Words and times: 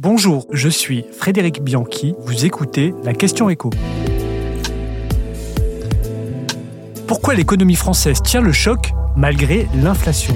Bonjour, 0.00 0.48
je 0.50 0.68
suis 0.68 1.04
Frédéric 1.12 1.62
Bianchi, 1.62 2.16
vous 2.18 2.44
écoutez 2.44 2.92
la 3.04 3.14
question 3.14 3.48
écho. 3.48 3.70
Pourquoi 7.06 7.36
l'économie 7.36 7.76
française 7.76 8.20
tient 8.20 8.40
le 8.40 8.50
choc 8.50 8.90
malgré 9.14 9.68
l'inflation? 9.80 10.34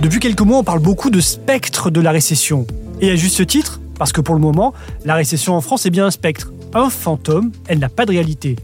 Depuis 0.00 0.18
quelques 0.18 0.40
mois, 0.40 0.56
on 0.56 0.64
parle 0.64 0.78
beaucoup 0.78 1.10
de 1.10 1.20
spectre 1.20 1.90
de 1.90 2.00
la 2.00 2.10
récession. 2.10 2.66
Et 3.02 3.10
à 3.10 3.16
juste 3.16 3.46
titre, 3.46 3.82
parce 3.98 4.12
que 4.12 4.22
pour 4.22 4.34
le 4.34 4.40
moment, 4.40 4.72
la 5.04 5.14
récession 5.14 5.54
en 5.54 5.60
France 5.60 5.84
est 5.84 5.90
bien 5.90 6.06
un 6.06 6.10
spectre, 6.10 6.50
un 6.72 6.88
fantôme, 6.88 7.52
elle 7.68 7.80
n'a 7.80 7.90
pas 7.90 8.06
de 8.06 8.12
réalité. 8.12 8.56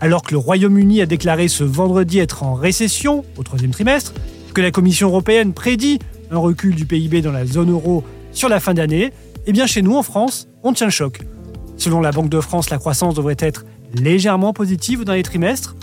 Alors 0.00 0.24
que 0.24 0.32
le 0.32 0.38
Royaume-Uni 0.38 1.00
a 1.00 1.06
déclaré 1.06 1.46
ce 1.46 1.62
vendredi 1.62 2.18
être 2.18 2.42
en 2.42 2.54
récession 2.54 3.24
au 3.36 3.44
troisième 3.44 3.70
trimestre, 3.70 4.14
que 4.52 4.60
la 4.60 4.72
Commission 4.72 5.06
européenne 5.06 5.52
prédit 5.52 6.00
un 6.32 6.38
recul 6.38 6.74
du 6.74 6.86
PIB 6.86 7.22
dans 7.22 7.30
la 7.30 7.46
zone 7.46 7.70
euro 7.70 8.02
sur 8.32 8.48
la 8.48 8.60
fin 8.60 8.74
d'année, 8.74 9.12
eh 9.48 9.52
bien 9.52 9.66
chez 9.66 9.80
nous 9.80 9.96
en 9.96 10.02
France, 10.02 10.46
on 10.62 10.74
tient 10.74 10.86
le 10.86 10.92
choc. 10.92 11.20
Selon 11.78 12.02
la 12.02 12.12
Banque 12.12 12.28
de 12.28 12.38
France, 12.38 12.68
la 12.68 12.76
croissance 12.76 13.14
devrait 13.14 13.38
être 13.38 13.64
légèrement 13.94 14.52
positive 14.52 15.04
dans 15.04 15.14
les 15.14 15.22
trimestres. 15.22 15.74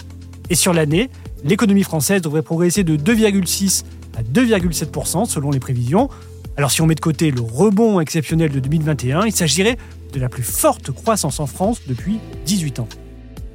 Et 0.51 0.55
sur 0.55 0.71
l'année, 0.71 1.09
l'économie 1.43 1.81
française 1.81 2.21
devrait 2.21 2.43
progresser 2.43 2.83
de 2.83 2.95
2,6 2.95 3.83
à 4.15 4.21
2,7% 4.21 5.25
selon 5.25 5.49
les 5.49 5.59
prévisions. 5.59 6.09
Alors 6.57 6.69
si 6.69 6.83
on 6.83 6.85
met 6.85 6.93
de 6.93 6.99
côté 6.99 7.31
le 7.31 7.41
rebond 7.41 7.99
exceptionnel 7.99 8.51
de 8.51 8.59
2021, 8.59 9.25
il 9.25 9.35
s'agirait 9.35 9.77
de 10.13 10.19
la 10.19 10.29
plus 10.29 10.43
forte 10.43 10.91
croissance 10.91 11.39
en 11.39 11.47
France 11.47 11.81
depuis 11.87 12.19
18 12.45 12.81
ans. 12.81 12.87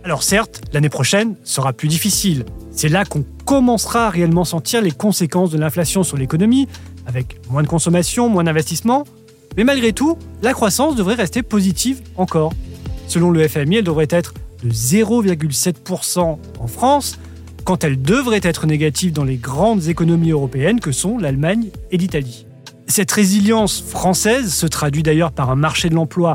Alors 0.03 0.25
certes, 0.25 0.63
l'année 0.73 0.89
prochaine 0.89 1.37
sera 1.45 1.73
plus 1.73 1.87
difficile. 1.87 2.47
C'est 2.73 2.89
là 2.89 3.05
qu'on 3.05 3.25
commencera 3.45 4.09
à 4.09 4.11
réellement 4.11 4.45
sentir 4.45 4.83
les 4.83 4.91
conséquences 4.91 5.51
de 5.51 5.59
l'inflation 5.59 6.03
sur 6.03 6.17
l'économie, 6.17 6.67
avec 7.07 7.39
moins 7.49 7.63
de 7.63 7.69
consommation, 7.69 8.29
moins 8.29 8.43
d'investissement, 8.43 9.05
mais 9.61 9.65
malgré 9.65 9.93
tout, 9.93 10.17
la 10.41 10.55
croissance 10.55 10.97
devrait 10.97 11.17
rester 11.17 11.43
positive 11.43 12.01
encore. 12.17 12.55
Selon 13.09 13.31
le 13.31 13.47
FMI, 13.47 13.77
elle 13.77 13.85
devrait 13.85 14.07
être 14.09 14.33
de 14.65 14.71
0,7% 14.71 16.39
en 16.59 16.67
France, 16.67 17.19
quand 17.65 17.85
elle 17.85 18.01
devrait 18.01 18.41
être 18.43 18.67
négative 18.67 19.13
dans 19.13 19.23
les 19.23 19.37
grandes 19.37 19.89
économies 19.89 20.31
européennes 20.31 20.81
que 20.81 20.93
sont 20.93 21.19
l'Allemagne 21.19 21.67
et 21.91 21.99
l'Italie. 21.99 22.47
Cette 22.87 23.13
résilience 23.13 23.83
française 23.83 24.51
se 24.51 24.65
traduit 24.65 25.03
d'ailleurs 25.03 25.31
par 25.31 25.51
un 25.51 25.57
marché 25.57 25.91
de 25.91 25.95
l'emploi 25.95 26.33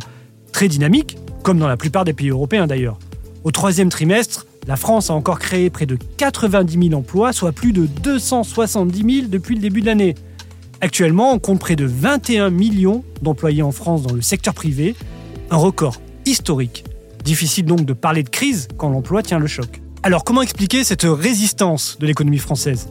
très 0.51 0.67
dynamique, 0.67 1.17
comme 1.41 1.57
dans 1.57 1.67
la 1.67 1.77
plupart 1.77 2.05
des 2.05 2.13
pays 2.13 2.29
européens 2.29 2.67
d'ailleurs. 2.67 2.99
Au 3.43 3.49
troisième 3.49 3.89
trimestre, 3.89 4.45
la 4.67 4.75
France 4.75 5.09
a 5.09 5.15
encore 5.15 5.39
créé 5.39 5.71
près 5.71 5.87
de 5.87 5.97
90 6.17 6.89
000 6.89 6.99
emplois, 6.99 7.33
soit 7.33 7.53
plus 7.53 7.73
de 7.73 7.87
270 7.87 9.15
000 9.21 9.27
depuis 9.29 9.55
le 9.55 9.61
début 9.61 9.81
de 9.81 9.87
l'année. 9.87 10.13
Actuellement, 10.81 11.31
on 11.31 11.39
compte 11.39 11.59
près 11.59 11.75
de 11.75 11.85
21 11.85 12.49
millions 12.49 13.03
d'employés 13.21 13.61
en 13.61 13.71
France 13.71 14.03
dans 14.03 14.13
le 14.13 14.21
secteur 14.21 14.53
privé, 14.53 14.95
un 15.49 15.57
record 15.57 16.01
historique. 16.25 16.83
Difficile 17.23 17.65
donc 17.65 17.85
de 17.85 17.93
parler 17.93 18.23
de 18.23 18.29
crise 18.29 18.67
quand 18.77 18.89
l'emploi 18.89 19.23
tient 19.23 19.39
le 19.39 19.47
choc. 19.47 19.81
Alors 20.03 20.23
comment 20.23 20.41
expliquer 20.41 20.83
cette 20.83 21.03
résistance 21.03 21.97
de 21.99 22.05
l'économie 22.05 22.37
française? 22.37 22.89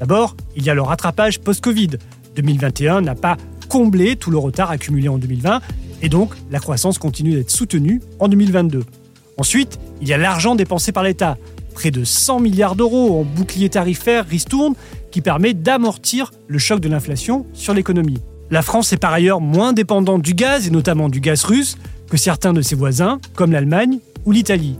D'abord, 0.00 0.36
il 0.56 0.64
y 0.64 0.70
a 0.70 0.74
le 0.74 0.82
rattrapage 0.82 1.40
post-Covid. 1.40 1.90
2021 2.34 3.02
n'a 3.02 3.14
pas 3.14 3.36
comblé 3.68 4.16
tout 4.16 4.30
le 4.30 4.38
retard 4.38 4.70
accumulé 4.70 5.08
en 5.08 5.18
2020 5.18 5.60
et 6.02 6.08
donc 6.08 6.34
la 6.50 6.58
croissance 6.58 6.98
continue 6.98 7.34
d'être 7.34 7.50
soutenue 7.50 8.00
en 8.18 8.28
2022. 8.28 8.84
Ensuite, 9.38 9.78
il 10.00 10.08
y 10.08 10.12
a 10.12 10.18
l'argent 10.18 10.54
dépensé 10.54 10.92
par 10.92 11.02
l'État. 11.02 11.36
Près 11.76 11.90
de 11.90 12.04
100 12.04 12.40
milliards 12.40 12.74
d'euros 12.74 13.20
en 13.20 13.22
bouclier 13.22 13.68
tarifaire 13.68 14.26
ristourne 14.26 14.74
qui 15.10 15.20
permet 15.20 15.52
d'amortir 15.52 16.32
le 16.48 16.58
choc 16.58 16.80
de 16.80 16.88
l'inflation 16.88 17.44
sur 17.52 17.74
l'économie. 17.74 18.16
La 18.50 18.62
France 18.62 18.94
est 18.94 18.96
par 18.96 19.12
ailleurs 19.12 19.42
moins 19.42 19.74
dépendante 19.74 20.22
du 20.22 20.32
gaz, 20.32 20.66
et 20.66 20.70
notamment 20.70 21.10
du 21.10 21.20
gaz 21.20 21.44
russe, 21.44 21.76
que 22.08 22.16
certains 22.16 22.54
de 22.54 22.62
ses 22.62 22.76
voisins, 22.76 23.20
comme 23.34 23.52
l'Allemagne 23.52 23.98
ou 24.24 24.32
l'Italie. 24.32 24.78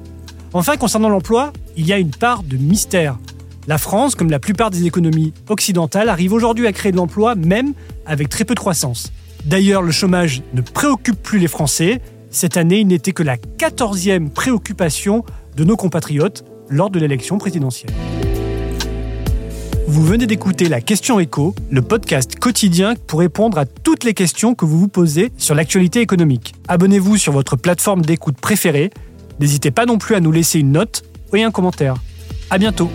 Enfin, 0.55 0.79
concernant 0.79 1.11
l'emploi, 1.11 1.53
il 1.77 1.87
y 1.87 1.93
a 1.93 1.99
une 1.99 2.13
part 2.13 2.43
de 2.43 2.57
mystère. 2.57 3.19
La 3.67 3.77
France, 3.77 4.15
comme 4.15 4.31
la 4.31 4.39
plupart 4.39 4.71
des 4.71 4.87
économies 4.87 5.35
occidentales, 5.51 6.09
arrive 6.09 6.33
aujourd'hui 6.33 6.67
à 6.67 6.73
créer 6.73 6.93
de 6.93 6.97
l'emploi 6.97 7.35
même 7.35 7.75
avec 8.07 8.31
très 8.31 8.47
peu 8.47 8.55
de 8.55 8.61
croissance. 8.61 9.13
D'ailleurs, 9.45 9.83
le 9.83 9.93
chômage 9.93 10.41
ne 10.55 10.63
préoccupe 10.63 11.23
plus 11.23 11.41
les 11.41 11.49
Français. 11.49 12.01
Cette 12.31 12.57
année, 12.57 12.81
il 12.81 12.87
n'était 12.87 13.13
que 13.13 13.23
la 13.23 13.37
14e 13.37 14.31
préoccupation 14.31 15.27
de 15.59 15.65
nos 15.65 15.77
compatriotes 15.77 16.43
lors 16.69 16.91
de 16.91 16.99
l'élection 16.99 17.39
présidentielle. 17.39 17.93
Vous 19.89 20.05
venez 20.05 20.27
d'écouter 20.27 20.69
la 20.69 20.81
Question 20.81 21.21
Écho, 21.21 21.55
le 21.71 21.81
podcast 21.81 22.39
quotidien 22.39 22.95
pour 23.07 23.21
répondre 23.21 23.57
à 23.57 23.67
toutes 23.67 24.03
les 24.05 24.15
questions 24.15 24.55
que 24.55 24.65
vous 24.65 24.79
vous 24.79 24.89
posez 24.89 25.31
sur 25.39 25.55
l'actualité 25.55 26.01
économique. 26.01 26.55
Abonnez-vous 26.69 27.17
sur 27.17 27.33
votre 27.33 27.57
plateforme 27.57 28.03
d'écoute 28.03 28.37
préférée. 28.37 28.91
N'hésitez 29.39 29.71
pas 29.71 29.87
non 29.87 29.99
plus 29.99 30.15
à 30.15 30.21
nous 30.21 30.33
laisser 30.33 30.59
une 30.59 30.73
note 30.73 31.05
et 31.33 31.45
un 31.45 31.51
commentaire. 31.51 31.95
À 32.51 32.59
bientôt. 32.59 32.91